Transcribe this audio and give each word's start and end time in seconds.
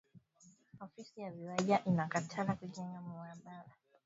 Ofisi 0.79 1.21
ya 1.21 1.31
viwanja 1.35 1.79
ina 1.91 2.07
katala 2.13 2.51
ku 2.57 2.65
jenga 2.73 2.97
mu 3.05 3.11
ma 3.19 3.33
balala 3.43 3.71